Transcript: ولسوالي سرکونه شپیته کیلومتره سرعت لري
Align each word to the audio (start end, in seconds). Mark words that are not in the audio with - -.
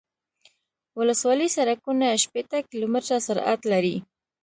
ولسوالي 0.97 1.47
سرکونه 1.55 2.07
شپیته 2.23 2.59
کیلومتره 2.69 3.17
سرعت 3.27 3.61
لري 3.71 3.95